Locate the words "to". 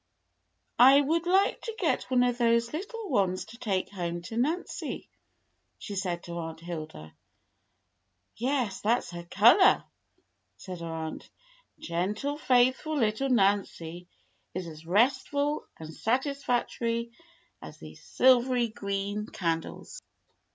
1.61-1.75, 3.45-3.59, 4.23-4.35, 6.23-6.39